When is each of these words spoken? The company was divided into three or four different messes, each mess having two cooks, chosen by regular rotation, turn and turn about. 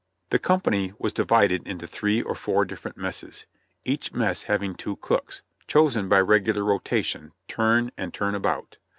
The 0.31 0.39
company 0.39 0.93
was 0.97 1.13
divided 1.13 1.61
into 1.67 1.85
three 1.85 2.23
or 2.23 2.33
four 2.33 2.65
different 2.65 2.97
messes, 2.97 3.45
each 3.85 4.11
mess 4.13 4.41
having 4.41 4.73
two 4.73 4.95
cooks, 4.95 5.43
chosen 5.67 6.09
by 6.09 6.21
regular 6.21 6.63
rotation, 6.63 7.33
turn 7.47 7.91
and 7.99 8.11
turn 8.11 8.33
about. 8.33 8.77